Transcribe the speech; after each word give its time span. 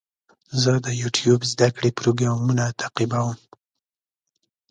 زه 0.61 0.71
د 0.85 0.87
یوټیوب 1.01 1.41
زده 1.51 1.67
کړې 1.75 1.89
پروګرامونه 1.99 2.65
تعقیبوم. 2.79 3.37